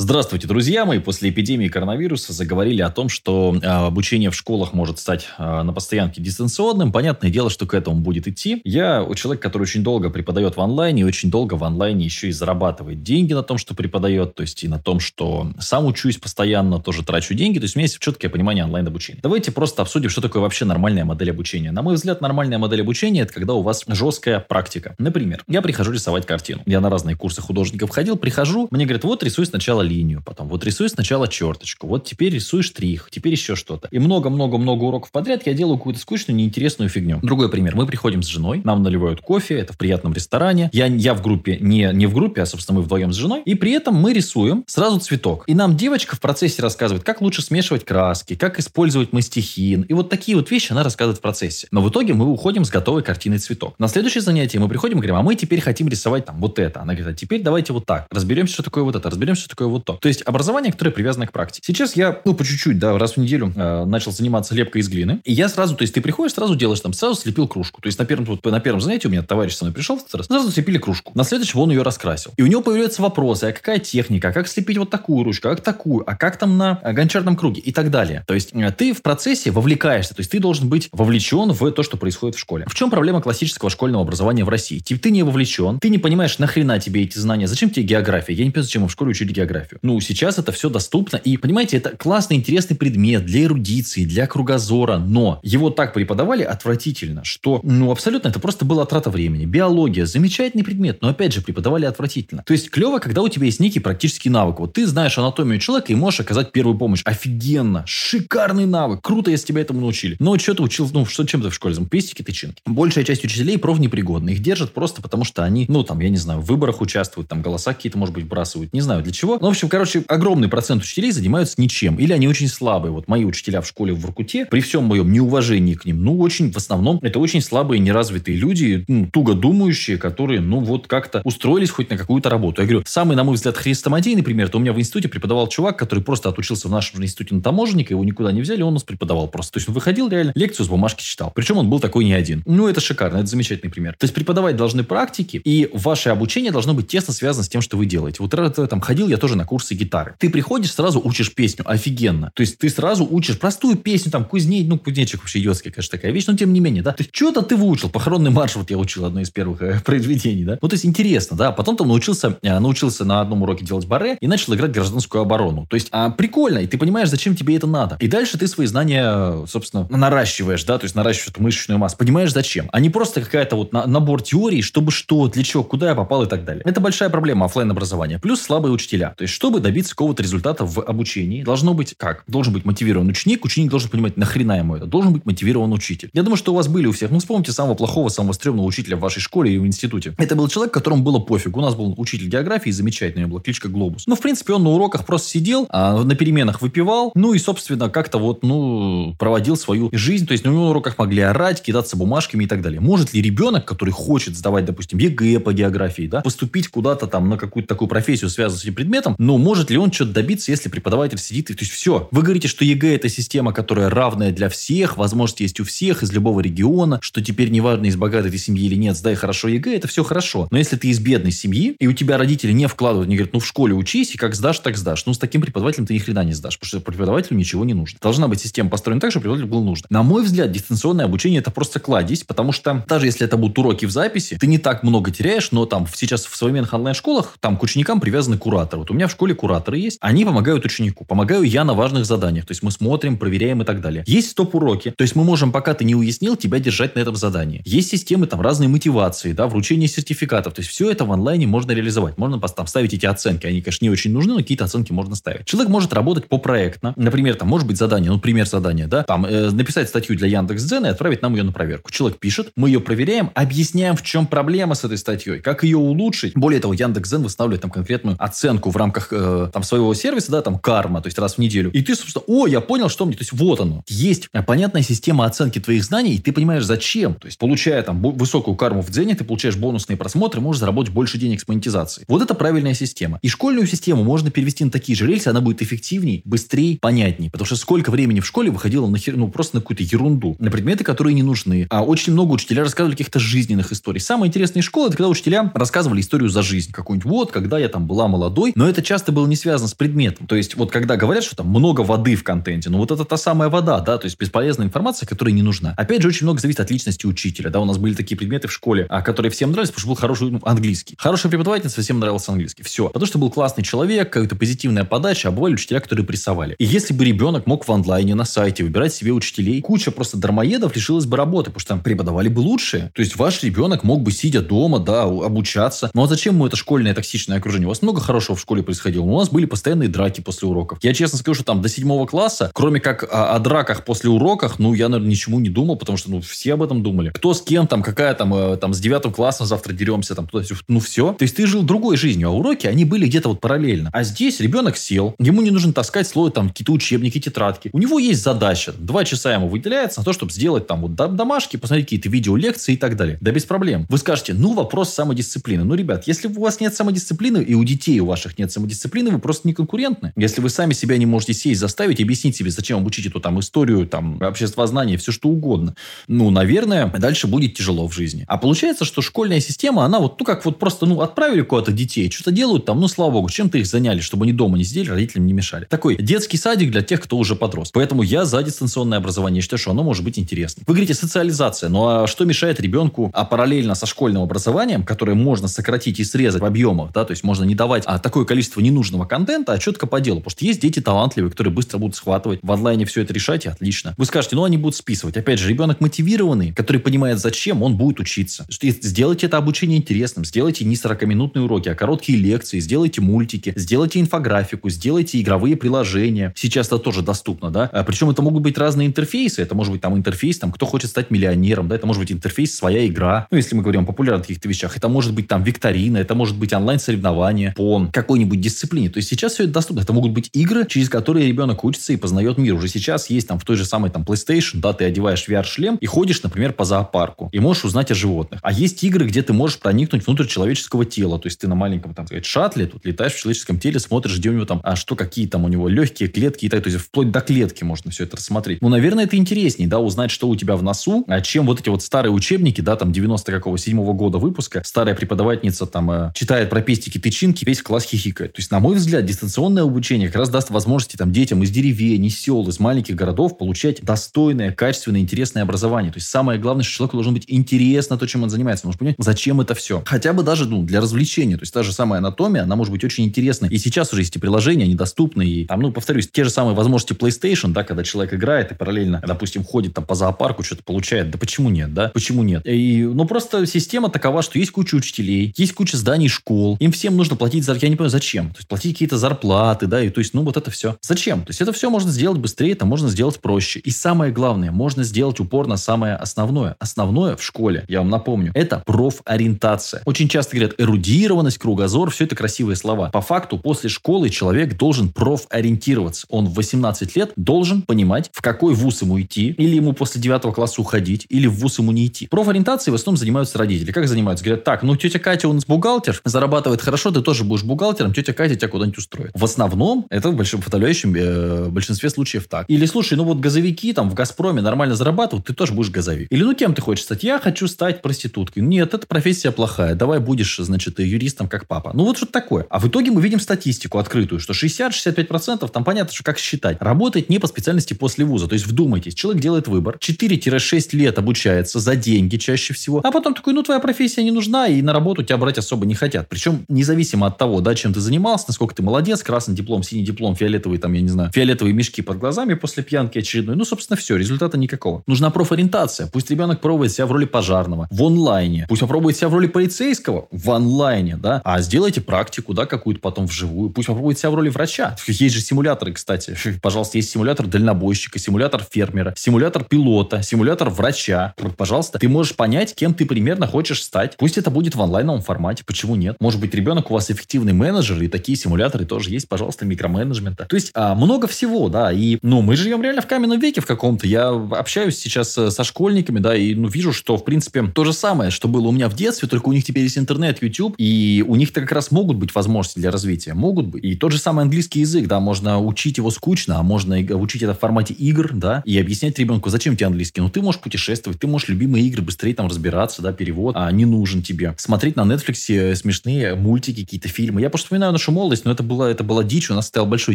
[0.00, 1.00] Здравствуйте, друзья мои.
[1.00, 5.72] После эпидемии коронавируса заговорили о том, что э, обучение в школах может стать э, на
[5.72, 6.92] постоянке дистанционным.
[6.92, 8.60] Понятное дело, что к этому будет идти.
[8.62, 12.30] Я человек, который очень долго преподает в онлайне, и очень долго в онлайне еще и
[12.30, 16.78] зарабатывает деньги на том, что преподает, то есть и на том, что сам учусь постоянно,
[16.78, 17.58] тоже трачу деньги.
[17.58, 19.18] То есть у меня есть четкое понимание онлайн-обучения.
[19.20, 21.72] Давайте просто обсудим, что такое вообще нормальная модель обучения.
[21.72, 24.94] На мой взгляд, нормальная модель обучения– это когда у вас жесткая практика.
[24.98, 26.62] Например, я прихожу рисовать картину.
[26.66, 30.64] Я на разные курсы художников ходил, прихожу, мне говорят, вот рисуй сначала линию, потом вот
[30.64, 33.88] рисуй сначала черточку, вот теперь рисуй штрих, теперь еще что-то.
[33.90, 37.20] И много-много-много уроков подряд я делаю какую-то скучную, неинтересную фигню.
[37.22, 37.74] Другой пример.
[37.74, 40.70] Мы приходим с женой, нам наливают кофе, это в приятном ресторане.
[40.72, 43.42] Я, я в группе, не, не в группе, а, собственно, мы вдвоем с женой.
[43.44, 45.44] И при этом мы рисуем сразу цветок.
[45.46, 49.82] И нам девочка в процессе рассказывает, как лучше смешивать краски, как использовать мастихин.
[49.82, 51.68] И вот такие вот вещи она рассказывает в процессе.
[51.70, 53.74] Но в итоге мы уходим с готовой картиной цветок.
[53.78, 56.80] На следующее занятие мы приходим и говорим, а мы теперь хотим рисовать там вот это.
[56.80, 58.06] Она говорит, а теперь давайте вот так.
[58.10, 59.94] Разберемся, что такое вот это, разберемся, что такое вот то.
[59.94, 61.62] То есть образование, которое привязано к практике.
[61.66, 65.20] Сейчас я, ну, по чуть-чуть, да, раз в неделю э, начал заниматься лепкой из глины.
[65.24, 67.80] И я сразу, то есть ты приходишь, сразу делаешь там, сразу слепил кружку.
[67.80, 70.50] То есть на первом, вот, на первом занятии у меня товарищ со мной пришел, сразу
[70.50, 71.12] слепили кружку.
[71.14, 72.32] На следующем он ее раскрасил.
[72.36, 75.50] И у него появляются вопросы, а какая техника, а как слепить вот такую ручку, а
[75.54, 78.24] как такую, а как там на э, гончарном круге и так далее.
[78.26, 81.82] То есть э, ты в процессе вовлекаешься, то есть ты должен быть вовлечен в то,
[81.82, 82.64] что происходит в школе.
[82.68, 84.78] В чем проблема классического школьного образования в России?
[84.78, 88.32] Типа ты не вовлечен, ты не понимаешь, нахрена тебе эти знания, зачем тебе география?
[88.34, 89.67] Я не понимаю, зачем мы в школе учили географию.
[89.82, 94.98] Ну, сейчас это все доступно, и, понимаете, это классный, интересный предмет для эрудиции, для кругозора,
[94.98, 99.44] но его так преподавали отвратительно, что, ну, абсолютно это просто была трата времени.
[99.44, 102.42] Биология, замечательный предмет, но, опять же, преподавали отвратительно.
[102.46, 104.60] То есть, клево, когда у тебя есть некий практический навык.
[104.60, 107.02] Вот ты знаешь анатомию человека и можешь оказать первую помощь.
[107.04, 110.16] Офигенно, шикарный навык, круто, если тебя этому научили.
[110.18, 111.74] Но что ты учил, ну, что, чем ты в школе?
[111.90, 112.62] Пестики, тычинки.
[112.66, 114.30] Большая часть учителей профнепригодны.
[114.30, 117.42] Их держат просто потому, что они, ну, там, я не знаю, в выборах участвуют, там,
[117.42, 118.72] голоса какие-то, может быть, бросают.
[118.72, 119.38] Не знаю для чего.
[119.40, 121.96] Ну, в общем, короче, огромный процент учителей занимаются ничем.
[121.96, 122.92] Или они очень слабые.
[122.92, 126.52] Вот мои учителя в школе в Воркуте, при всем моем неуважении к ним, ну, очень,
[126.52, 131.70] в основном, это очень слабые, неразвитые люди, ну, туго думающие, которые, ну, вот как-то устроились
[131.70, 132.62] хоть на какую-то работу.
[132.62, 135.76] Я говорю, самый, на мой взгляд, хрестоматийный пример, то у меня в институте преподавал чувак,
[135.76, 139.28] который просто отучился в нашем институте на таможенника, его никуда не взяли, он нас преподавал
[139.28, 139.54] просто.
[139.54, 141.32] То есть он выходил реально, лекцию с бумажки читал.
[141.34, 142.42] Причем он был такой не один.
[142.46, 143.96] Ну, это шикарно, это замечательный пример.
[143.98, 147.76] То есть преподавать должны практики, и ваше обучение должно быть тесно связано с тем, что
[147.76, 148.18] вы делаете.
[148.20, 150.14] Вот там ходил я тоже на курсы гитары.
[150.18, 152.30] Ты приходишь, сразу учишь песню, офигенно.
[152.34, 156.12] То есть ты сразу учишь простую песню, там, кузней, ну, кузнечик вообще идиотская, конечно, такая
[156.12, 156.94] вещь, но тем не менее, да.
[156.98, 160.58] Есть что-то ты выучил, похоронный марш, вот я учил одно из первых э, произведений, да.
[160.60, 161.52] Ну, то есть интересно, да.
[161.52, 165.66] Потом там научился, э, научился на одном уроке делать баре и начал играть гражданскую оборону.
[165.68, 167.96] То есть а, прикольно, и ты понимаешь, зачем тебе это надо.
[168.00, 171.96] И дальше ты свои знания, собственно, наращиваешь, да, то есть наращиваешь эту мышечную массу.
[171.96, 172.68] Понимаешь, зачем.
[172.72, 176.22] А не просто какая-то вот на, набор теорий, чтобы что, для чего, куда я попал
[176.22, 176.62] и так далее.
[176.64, 178.18] Это большая проблема офлайн образования.
[178.18, 179.14] Плюс слабые учителя.
[179.16, 182.24] То есть, чтобы добиться какого-то результата в обучении, должно быть как?
[182.26, 184.86] Должен быть мотивирован ученик, ученик должен понимать, нахрена ему это.
[184.86, 186.10] Должен быть мотивирован учитель.
[186.12, 187.12] Я думаю, что у вас были у всех.
[187.12, 190.12] Ну, вспомните самого плохого, самого стрёмного учителя в вашей школе и в институте.
[190.18, 191.56] Это был человек, которому было пофиг.
[191.56, 194.08] У нас был учитель географии, замечательный, у него была кличка Глобус.
[194.08, 197.88] Ну, в принципе, он на уроках просто сидел, а на переменах выпивал, ну и, собственно,
[197.90, 200.26] как-то вот, ну, проводил свою жизнь.
[200.26, 202.80] То есть, на него на уроках могли орать, кидаться бумажками и так далее.
[202.80, 207.36] Может ли ребенок, который хочет сдавать, допустим, ЕГЭ по географии, да, поступить куда-то там на
[207.36, 211.18] какую-то такую профессию, связанную с этим предметом, но может ли он что-то добиться, если преподаватель
[211.18, 212.08] сидит и, то есть, все.
[212.12, 216.10] Вы говорите, что ЕГЭ это система, которая равная для всех, возможности есть у всех, из
[216.12, 219.86] любого региона, что теперь неважно, из богатой ты семьи или нет, сдай хорошо ЕГЭ, это
[219.86, 220.48] все хорошо.
[220.50, 223.40] Но если ты из бедной семьи, и у тебя родители не вкладывают, не говорят, ну
[223.40, 225.04] в школе учись, и как сдашь, так сдашь.
[225.04, 227.98] Ну с таким преподавателем ты ни хрена не сдашь, потому что преподавателю ничего не нужно.
[228.00, 229.86] Должна быть система построена так, чтобы преподавателю было нужно.
[229.90, 233.84] На мой взгляд, дистанционное обучение это просто кладезь, потому что даже если это будут уроки
[233.84, 237.62] в записи, ты не так много теряешь, но там сейчас в современных онлайн-школах там к
[237.62, 238.80] ученикам привязаны кураторы.
[238.80, 241.04] Вот у меня в школе кураторы есть, они помогают ученику.
[241.04, 242.46] Помогаю я на важных заданиях.
[242.46, 244.04] То есть мы смотрим, проверяем и так далее.
[244.06, 244.92] Есть стоп-уроки.
[244.96, 247.62] То есть мы можем, пока ты не уяснил, тебя держать на этом задании.
[247.64, 250.54] Есть системы там разной мотивации, да, вручение сертификатов.
[250.54, 252.18] То есть все это в онлайне можно реализовать.
[252.18, 253.46] Можно там ставить эти оценки.
[253.46, 255.46] Они, конечно, не очень нужны, но какие-то оценки можно ставить.
[255.46, 256.94] Человек может работать по проектно.
[256.96, 260.86] Например, там может быть задание, ну, пример задания, да, там э, написать статью для Яндекс.Дзена
[260.86, 261.90] и отправить нам ее на проверку.
[261.90, 266.34] Человек пишет, мы ее проверяем, объясняем, в чем проблема с этой статьей, как ее улучшить.
[266.34, 270.58] Более того, Яндекс.Дзен выставляет там конкретную оценку в рамках э, там своего сервиса, да, там
[270.58, 271.70] карма, то есть раз в неделю.
[271.70, 273.82] И ты, собственно, о, я понял, что мне, то есть вот оно.
[273.88, 277.14] Есть понятная система оценки твоих знаний, и ты понимаешь, зачем.
[277.14, 281.18] То есть, получая там высокую карму в Дзене, ты получаешь бонусные просмотры, можешь заработать больше
[281.18, 282.04] денег с монетизацией.
[282.08, 283.18] Вот это правильная система.
[283.22, 287.30] И школьную систему можно перевести на такие же рельсы, она будет эффективнее, быстрее, понятнее.
[287.30, 289.16] Потому что сколько времени в школе выходило на хер...
[289.16, 291.66] ну, просто на какую-то ерунду, на предметы, которые не нужны.
[291.70, 294.00] А очень много учителя рассказывали каких-то жизненных историй.
[294.00, 297.10] Самая интересная школа, это когда учителя рассказывали историю за жизнь какую-нибудь.
[297.10, 298.52] Вот, когда я там была молодой.
[298.54, 300.26] Но это часто было не связано с предметом.
[300.26, 303.18] То есть, вот когда говорят, что там много воды в контенте, ну вот это та
[303.18, 305.74] самая вода, да, то есть бесполезная информация, которая не нужна.
[305.76, 308.52] Опять же, очень много зависит от личности учителя, да, у нас были такие предметы в
[308.52, 310.94] школе, а, которые всем нравились, потому что был хороший ну, английский.
[310.98, 312.62] Хорошая преподавательница, всем нравился английский.
[312.62, 312.88] Все.
[312.88, 316.56] Потому что был классный человек, какая-то позитивная подача, а бывали учителя, которые прессовали.
[316.58, 320.74] И если бы ребенок мог в онлайне на сайте выбирать себе учителей, куча просто дармоедов
[320.74, 322.90] лишилась бы работы, потому что там преподавали бы лучше.
[322.94, 325.90] То есть ваш ребенок мог бы, сидя дома, да, обучаться.
[325.92, 327.66] Ну а зачем ему это школьное токсичное окружение?
[327.66, 329.04] У вас много хорошего в школе происходило.
[329.04, 330.78] У нас были постоянные драки после уроков.
[330.82, 334.58] Я честно скажу, что там до седьмого класса, кроме как о, о драках после уроков,
[334.58, 337.10] ну, я, наверное, ничему не думал, потому что, ну, все об этом думали.
[337.14, 340.44] Кто с кем там, какая там, э, там, с девятым классом завтра деремся, там, туда,
[340.68, 341.12] ну, все.
[341.12, 343.90] То есть ты жил другой жизнью, а уроки, они были где-то вот параллельно.
[343.92, 347.70] А здесь ребенок сел, ему не нужно таскать слой, там, какие-то учебники, тетрадки.
[347.72, 348.72] У него есть задача.
[348.78, 352.74] Два часа ему выделяется на то, чтобы сделать там вот домашки, посмотреть какие-то видео, лекции
[352.74, 353.18] и так далее.
[353.20, 353.86] Да без проблем.
[353.88, 355.64] Вы скажете, ну, вопрос самодисциплины.
[355.64, 358.67] Ну, ребят, если у вас нет самодисциплины, и у детей у ваших нет самодисциплины,
[359.10, 360.12] вы просто не конкурентны.
[360.16, 363.38] Если вы сами себя не можете сесть, заставить, объяснить себе, зачем вам учить эту там
[363.40, 365.74] историю, там, обществознание, все что угодно,
[366.06, 368.24] ну, наверное, дальше будет тяжело в жизни.
[368.28, 372.10] А получается, что школьная система, она вот, ну, как вот просто, ну, отправили куда-то детей,
[372.10, 375.26] что-то делают там, ну, слава богу, чем-то их заняли, чтобы они дома не сидели, родителям
[375.26, 375.66] не мешали.
[375.66, 377.70] Такой детский садик для тех, кто уже подрос.
[377.72, 379.38] Поэтому я за дистанционное образование.
[379.38, 380.62] Я считаю, что оно может быть интересно.
[380.66, 381.68] Вы говорите социализация.
[381.68, 386.40] Ну, а что мешает ребенку, а параллельно со школьным образованием, которое можно сократить и срезать
[386.40, 388.24] в объемах, да, то есть можно не давать а, такое
[388.58, 390.20] количество ненужного контента, а четко по делу.
[390.20, 393.48] Потому что есть дети талантливые, которые быстро будут схватывать, в онлайне все это решать, и
[393.48, 393.94] отлично.
[393.96, 395.16] Вы скажете, ну, они будут списывать.
[395.16, 398.46] Опять же, ребенок мотивированный, который понимает, зачем, он будет учиться.
[398.50, 404.70] Сделайте это обучение интересным, сделайте не 40-минутные уроки, а короткие лекции, сделайте мультики, сделайте инфографику,
[404.70, 406.32] сделайте игровые приложения.
[406.36, 407.70] Сейчас это тоже доступно, да.
[407.72, 409.42] А, причем это могут быть разные интерфейсы.
[409.42, 412.54] Это может быть там интерфейс, там, кто хочет стать миллионером, да, это может быть интерфейс,
[412.54, 413.26] своя игра.
[413.30, 414.76] Ну, если мы говорим о популярных каких-то вещах.
[414.76, 418.90] Это может быть там викторина, это может быть онлайн-соревнование по какой-нибудь дисциплине.
[418.90, 419.82] То есть сейчас все это доступно.
[419.82, 422.54] Это могут быть игры, через которые ребенок учится и познает мир.
[422.54, 425.86] Уже сейчас есть там в той же самой там PlayStation, да, ты одеваешь VR-шлем и
[425.86, 428.40] ходишь, например, по зоопарку и можешь узнать о животных.
[428.42, 431.18] А есть игры, где ты можешь проникнуть внутрь человеческого тела.
[431.18, 434.30] То есть ты на маленьком, там, сказать, шаттле, тут летаешь в человеческом теле, смотришь, где
[434.30, 436.62] у него там, а что, какие там у него легкие клетки и так.
[436.62, 438.62] То есть вплоть до клетки можно все это рассмотреть.
[438.62, 441.68] Ну, наверное, это интереснее, да, узнать, что у тебя в носу, а чем вот эти
[441.68, 446.50] вот старые учебники, да, там 90 какого седьмого года выпуска, старая преподавательница там э, читает
[446.50, 448.37] про пестики, тычинки, весь класс хихикает.
[448.38, 452.04] То есть, на мой взгляд, дистанционное обучение как раз даст возможности там детям из деревень,
[452.06, 455.90] из сел, из маленьких городов получать достойное, качественное, интересное образование.
[455.90, 458.68] То есть, самое главное, что человеку должно быть интересно то, чем он занимается.
[458.68, 459.82] Он должен зачем это все.
[459.84, 461.34] Хотя бы даже ну, для развлечения.
[461.34, 463.48] То есть, та же самая анатомия, она может быть очень интересной.
[463.48, 465.26] И сейчас уже есть эти приложения, они доступны.
[465.26, 469.02] И там, ну, повторюсь, те же самые возможности PlayStation, да, когда человек играет и параллельно,
[469.04, 471.10] допустим, ходит там по зоопарку, что-то получает.
[471.10, 471.88] Да почему нет, да?
[471.88, 472.42] Почему нет?
[472.44, 476.56] И, ну, просто система такова, что есть куча учителей, есть куча зданий школ.
[476.60, 477.54] Им всем нужно платить за...
[477.54, 478.27] Я не понимаю, зачем?
[478.30, 480.76] То есть, платить какие-то зарплаты, да, и то есть, ну, вот это все.
[480.80, 481.20] Зачем?
[481.22, 483.60] То есть, это все можно сделать быстрее, это можно сделать проще.
[483.60, 486.56] И самое главное, можно сделать упор на самое основное.
[486.58, 489.82] Основное в школе, я вам напомню, это профориентация.
[489.84, 492.90] Очень часто говорят эрудированность, кругозор, все это красивые слова.
[492.90, 496.06] По факту, после школы человек должен профориентироваться.
[496.08, 500.34] Он в 18 лет должен понимать, в какой вуз ему идти, или ему после 9
[500.34, 502.06] класса уходить, или в вуз ему не идти.
[502.06, 503.72] Профориентацией в основном занимаются родители.
[503.72, 504.24] Как занимаются?
[504.24, 508.36] Говорят, так, ну тетя Катя нас бухгалтер, зарабатывает хорошо, ты тоже будешь бухгалтером, тетя Катя
[508.36, 509.10] тебя куда-нибудь устроит.
[509.14, 512.46] В основном это в большом подавляющем э, большинстве случаев так.
[512.48, 516.08] Или слушай, ну вот газовики там в Газпроме нормально зарабатывают, ты тоже будешь газовик.
[516.10, 517.02] Или ну кем ты хочешь стать?
[517.02, 518.42] Я хочу стать проституткой.
[518.42, 519.74] Нет, это профессия плохая.
[519.74, 521.72] Давай будешь, значит, юристом как папа.
[521.74, 522.46] Ну вот что такое.
[522.50, 526.58] А в итоге мы видим статистику открытую, что 60-65% там понятно, что как считать.
[526.60, 528.28] Работает не по специальности после вуза.
[528.28, 533.14] То есть вдумайтесь, человек делает выбор, 4-6 лет обучается за деньги чаще всего, а потом
[533.14, 536.08] такой, ну твоя профессия не нужна, и на работу тебя брать особо не хотят.
[536.08, 540.14] Причем независимо от того, да, чем ты занимался, насколько ты молодец, красный диплом, синий диплом,
[540.14, 543.34] фиолетовый, там, я не знаю, фиолетовые мешки под глазами после пьянки очередной.
[543.34, 544.84] Ну, собственно, все, результата никакого.
[544.86, 545.88] Нужна профориентация.
[545.88, 548.46] Пусть ребенок пробует себя в роли пожарного в онлайне.
[548.48, 551.20] Пусть попробует себя в роли полицейского в онлайне, да.
[551.24, 553.50] А сделайте практику, да, какую-то потом вживую.
[553.50, 554.76] Пусть попробует себя в роли врача.
[554.86, 556.16] Есть же симуляторы, кстати.
[556.42, 561.14] Пожалуйста, есть симулятор дальнобойщика, симулятор фермера, симулятор пилота, симулятор врача.
[561.36, 563.96] Пожалуйста, ты можешь понять, кем ты примерно хочешь стать.
[563.96, 565.42] Пусть это будет в онлайновом формате.
[565.44, 565.96] Почему нет?
[565.98, 570.26] Может быть, ребенок у вас эффективный менеджер, и такие симуляторы тоже есть, пожалуйста, микроменеджмента.
[570.26, 571.72] То есть а, много всего, да.
[571.72, 573.86] И, ну, мы живем реально в каменном веке в каком-то.
[573.86, 577.72] Я общаюсь сейчас э, со школьниками, да, и, ну, вижу, что, в принципе, то же
[577.72, 581.04] самое, что было у меня в детстве, только у них теперь есть интернет, YouTube, и
[581.06, 583.14] у них-то как раз могут быть возможности для развития.
[583.14, 583.64] Могут быть.
[583.64, 587.34] И тот же самый английский язык, да, можно учить его скучно, а можно учить это
[587.34, 590.00] в формате игр, да, и объяснять ребенку, зачем тебе английский.
[590.00, 593.64] Ну, ты можешь путешествовать, ты можешь любимые игры быстрее там разбираться, да, перевод а, не
[593.64, 594.34] нужен тебе.
[594.36, 597.20] Смотреть на Netflix смешные мультики, какие-то фильмы.
[597.20, 599.30] Я просто вспоминаю нашу молодость, но это была, это была дичь.
[599.30, 599.94] У нас стоял большой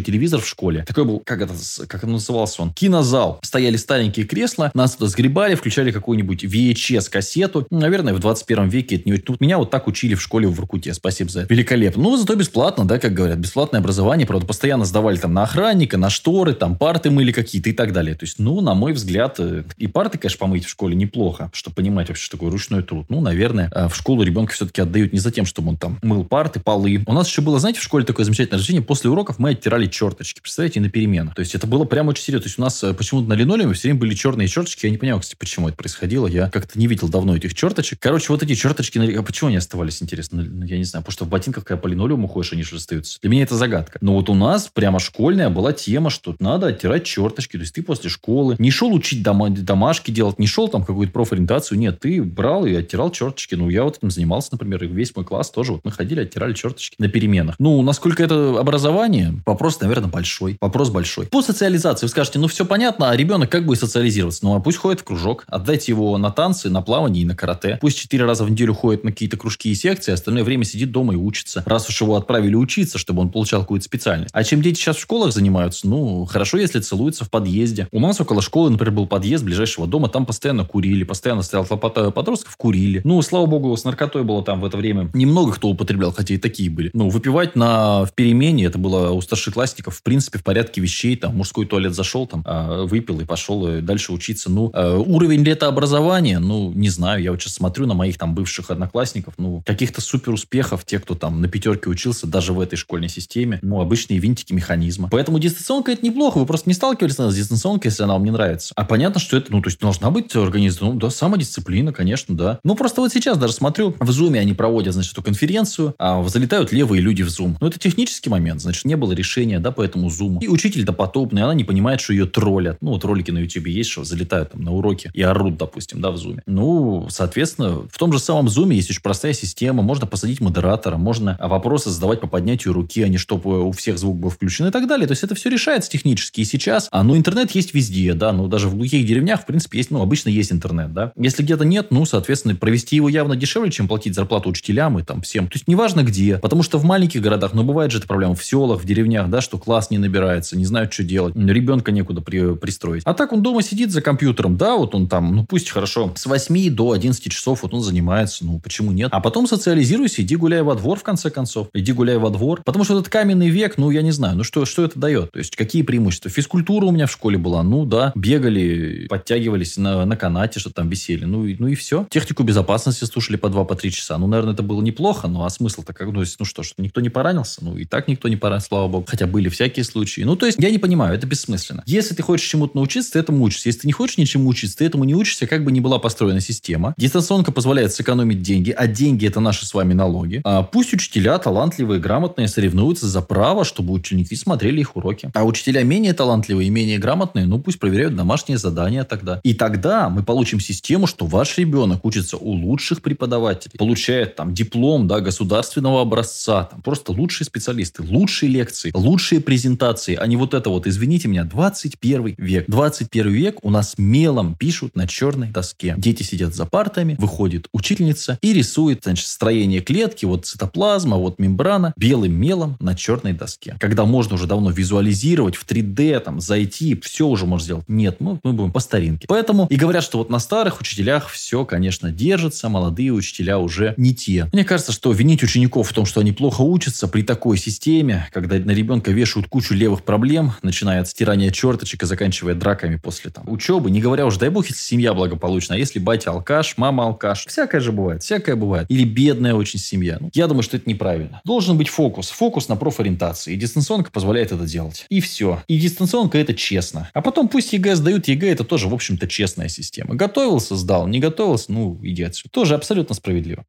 [0.00, 0.84] телевизор в школе.
[0.86, 1.52] Такой был, как это,
[1.86, 2.72] как назывался он?
[2.72, 3.38] Кинозал.
[3.42, 7.66] Стояли старенькие кресла, нас туда сгребали, включали какую-нибудь VHS-кассету.
[7.70, 9.18] Наверное, в 21 веке это не...
[9.18, 10.94] Тут меня вот так учили в школе в Воркуте.
[10.94, 11.52] Спасибо за это.
[11.52, 12.02] Великолепно.
[12.02, 13.38] Ну, зато бесплатно, да, как говорят.
[13.38, 14.26] Бесплатное образование.
[14.26, 18.14] Правда, постоянно сдавали там на охранника, на шторы, там парты мыли какие-то и так далее.
[18.14, 21.76] То есть, ну, на мой взгляд, э, и парты, конечно, помыть в школе неплохо, чтобы
[21.76, 23.06] понимать вообще, что такое ручной труд.
[23.10, 26.24] Ну, наверное, э, в школу ребенка все-таки отдают не за тем, чтобы он там мыл
[26.24, 27.02] парты, полы.
[27.06, 28.82] У нас еще было, знаете, в школе такое замечательное развлечение.
[28.82, 30.40] После уроков мы оттирали черточки.
[30.40, 31.34] Представляете, на переменах.
[31.34, 32.44] То есть, это было прямо очень серьезно.
[32.44, 34.86] То есть, у нас э, почему-то на линолеуме все время были черные черточки.
[34.86, 36.26] Я не понимаю, кстати, почему это происходило.
[36.26, 37.98] Я как-то не видел давно этих черточек.
[38.00, 40.42] Короче, вот эти черточки, а почему они оставались, интересно?
[40.42, 43.18] Ну, я не знаю, потому что в ботинках, когда по линолеуму ходишь, они же остаются.
[43.20, 43.98] Для меня это загадка.
[44.00, 47.56] Но вот у нас прямо школьная была тема, что надо оттирать черточки.
[47.56, 51.12] То есть, ты после школы не шел учить дома, домашки делать, не шел там какую-то
[51.12, 51.78] профориентацию.
[51.78, 53.54] Нет, ты брал и оттирал черточки.
[53.54, 55.72] Ну, я вот этим занимался, например, и весь мой класс тоже.
[55.72, 57.56] Вот мы ходили, оттирали черточки на переменах.
[57.64, 59.40] Ну, насколько это образование?
[59.46, 60.58] Вопрос, наверное, большой.
[60.60, 61.24] Вопрос большой.
[61.24, 64.44] По социализации вы скажете, ну, все понятно, а ребенок как бы социализироваться?
[64.44, 65.44] Ну, а пусть ходит в кружок.
[65.46, 67.78] Отдайте его на танцы, на плавание и на карате.
[67.80, 70.92] Пусть четыре раза в неделю ходит на какие-то кружки и секции, а остальное время сидит
[70.92, 71.62] дома и учится.
[71.64, 74.28] Раз уж его отправили учиться, чтобы он получал какую-то специальность.
[74.34, 75.88] А чем дети сейчас в школах занимаются?
[75.88, 77.88] Ну, хорошо, если целуются в подъезде.
[77.92, 81.88] У нас около школы, например, был подъезд ближайшего дома, там постоянно курили, постоянно стоял толпа
[81.88, 83.00] подростков, курили.
[83.04, 86.36] Ну, слава богу, с наркотой было там в это время немного кто употреблял, хотя и
[86.36, 86.90] такие были.
[86.92, 91.36] Ну, выпивать на, в перемене, это было у старшеклассников, в принципе, в порядке вещей, там,
[91.36, 94.50] мужской туалет зашел, там, э, выпил и пошел э, дальше учиться.
[94.50, 96.38] Ну, э, уровень ли это образования?
[96.38, 100.32] Ну, не знаю, я вот сейчас смотрю на моих там бывших одноклассников, ну, каких-то супер
[100.32, 104.52] успехов, те, кто там на пятерке учился, даже в этой школьной системе, ну, обычные винтики
[104.52, 105.08] механизма.
[105.10, 108.72] Поэтому дистанционка это неплохо, вы просто не сталкивались с дистанционкой, если она вам не нравится.
[108.76, 112.58] А понятно, что это, ну, то есть должна быть организация, ну, да, самодисциплина, конечно, да.
[112.64, 116.72] Ну, просто вот сейчас даже смотрю, в Zoom они проводят, значит, эту конференцию, а залетают
[116.72, 117.43] левые люди в Zoom.
[117.60, 120.38] Ну, это технический момент, значит, не было решения, да, по этому Zoom.
[120.40, 122.78] И учитель допотопный, она не понимает, что ее троллят.
[122.80, 126.10] Ну, вот ролики на YouTube есть, что залетают там на уроки и орут, допустим, да,
[126.10, 126.40] в Zoom.
[126.46, 131.38] Ну, соответственно, в том же самом Zoom есть очень простая система, можно посадить модератора, можно
[131.40, 134.86] вопросы задавать по поднятию руки, а не чтобы у всех звук был включен и так
[134.86, 135.06] далее.
[135.06, 136.88] То есть это все решается технически и сейчас.
[136.90, 140.02] А ну интернет есть везде, да, ну даже в глухих деревнях, в принципе, есть, ну
[140.02, 141.12] обычно есть интернет, да.
[141.16, 145.22] Если где-то нет, ну, соответственно, провести его явно дешевле, чем платить зарплату учителям и там
[145.22, 145.48] всем.
[145.48, 148.44] То есть неважно где, потому что в маленьких городах, ну бывает же эта проблема в
[148.44, 152.54] селах, в деревнях, да, что класс не набирается, не знают, что делать, ребенка некуда при,
[152.54, 153.02] пристроить.
[153.04, 156.26] А так он дома сидит за компьютером, да, вот он там, ну пусть хорошо, с
[156.26, 159.08] 8 до 11 часов вот он занимается, ну почему нет?
[159.12, 162.84] А потом социализируйся, иди гуляй во двор в конце концов, иди гуляй во двор, потому
[162.84, 165.32] что этот каменный век, ну я не знаю, ну что, что это дает?
[165.32, 166.30] То есть какие преимущества?
[166.30, 170.88] Физкультура у меня в школе была, ну да, бегали, подтягивались на, на канате, что там
[170.88, 172.06] висели, ну, и, ну и все.
[172.10, 174.18] Технику безопасности слушали по 2-3 по часа.
[174.18, 177.08] Ну, наверное, это было неплохо, ну а смысл-то как, ну, ну что ж, никто не
[177.14, 179.06] поранился, ну и так никто не поранился, слава богу.
[179.08, 180.22] Хотя были всякие случаи.
[180.22, 181.82] Ну, то есть, я не понимаю, это бессмысленно.
[181.86, 183.68] Если ты хочешь чему-то научиться, ты этому учишься.
[183.68, 186.40] Если ты не хочешь ничему учиться, ты этому не учишься, как бы ни была построена
[186.40, 186.94] система.
[186.98, 190.40] Дистанционка позволяет сэкономить деньги, а деньги это наши с вами налоги.
[190.44, 195.30] А пусть учителя талантливые, грамотные соревнуются за право, чтобы ученики смотрели их уроки.
[195.34, 199.40] А учителя менее талантливые и менее грамотные, ну пусть проверяют домашние задания тогда.
[199.44, 205.06] И тогда мы получим систему, что ваш ребенок учится у лучших преподавателей, получает там диплом
[205.06, 210.70] да, государственного образца, там просто лучшие специалисты, лучшие лекции, лучшие презентации, а не вот это
[210.70, 212.64] вот, извините меня, 21 век.
[212.68, 215.94] 21 век у нас мелом пишут на черной доске.
[215.98, 221.92] Дети сидят за партами, выходит учительница и рисует, значит, строение клетки, вот цитоплазма, вот мембрана,
[221.96, 223.76] белым мелом на черной доске.
[223.80, 227.84] Когда можно уже давно визуализировать в 3D, там, зайти, все уже можно сделать.
[227.88, 229.26] Нет, мы, мы будем по старинке.
[229.28, 234.14] Поэтому и говорят, что вот на старых учителях все, конечно, держится, молодые учителя уже не
[234.14, 234.48] те.
[234.52, 238.56] Мне кажется, что винить учеников в том, что они плохо учатся при такой системе, когда
[238.58, 243.48] на ребенка вешают кучу левых проблем, начиная от стирания черточек и заканчивая драками после там,
[243.48, 247.46] учебы, не говоря уже, дай бог, если семья благополучна, а если батя алкаш, мама алкаш,
[247.46, 248.86] всякое же бывает, всякое бывает.
[248.88, 250.18] Или бедная очень семья.
[250.20, 251.40] Ну, я думаю, что это неправильно.
[251.44, 253.54] Должен быть фокус, фокус на профориентации.
[253.54, 255.06] И дистанционка позволяет это делать.
[255.08, 255.62] И все.
[255.68, 257.10] И дистанционка это честно.
[257.12, 260.14] А потом пусть ЕГЭ сдают, ЕГЭ это тоже, в общем-то, честная система.
[260.14, 262.50] Готовился, сдал, не готовился, ну, иди отсюда.
[262.50, 263.64] Тоже абсолютно справедливо.